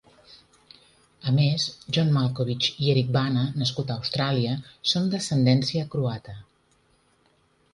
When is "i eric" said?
2.85-3.11